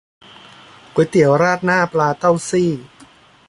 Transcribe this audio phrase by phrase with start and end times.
[0.93, 2.69] ก๋วยเตี๋ยวราดหน้าปลาเต้าซี่